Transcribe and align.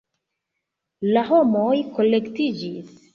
La 1.09 1.23
homoj 1.27 1.75
kolektiĝis. 1.99 2.91